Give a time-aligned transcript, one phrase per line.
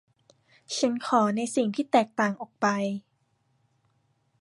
[0.75, 2.65] ฉันขอในสิ่งที่แตกต่างออกไป